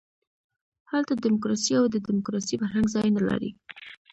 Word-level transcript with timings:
هلته 0.91 1.13
ډیموکراسي 1.23 1.73
او 1.79 1.85
د 1.93 1.95
ډیموکراسۍ 2.07 2.55
فرهنګ 2.61 2.85
ځای 2.95 3.07
نه 3.15 3.21
لري. 3.27 3.51